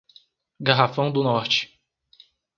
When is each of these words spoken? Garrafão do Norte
Garrafão 0.59 1.11
do 1.13 1.21
Norte 1.21 1.79